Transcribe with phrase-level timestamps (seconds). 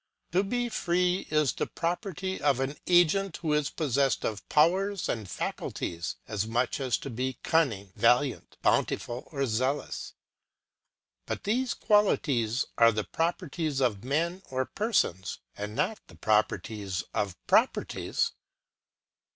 [0.31, 5.29] To be free, is the property of an agent who is possessed of powers and
[5.29, 10.13] faculties, as much as to be cunning, valiant, bountiful, or zealous.
[11.27, 16.49] But these quali ties are the properties of men or persons, and not the prop
[16.49, 18.31] erties of properties.